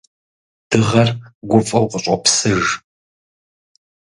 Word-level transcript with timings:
Дыгъэр 0.69 1.09
гуфӀэу 1.49 1.85
къыщӀопсыж. 1.91 2.63